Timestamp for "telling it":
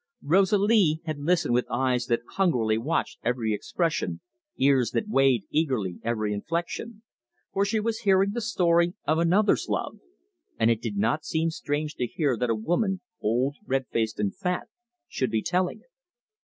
15.43-15.89